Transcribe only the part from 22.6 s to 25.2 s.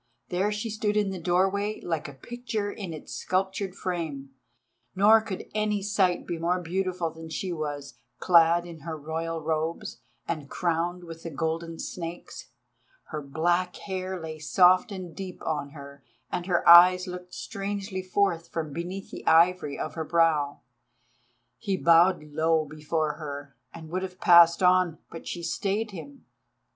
before her and would have passed on,